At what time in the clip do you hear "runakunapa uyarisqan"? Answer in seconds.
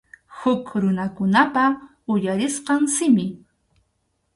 0.81-2.83